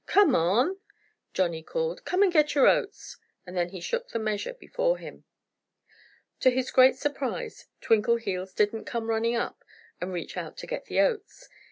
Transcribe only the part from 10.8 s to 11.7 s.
the oats.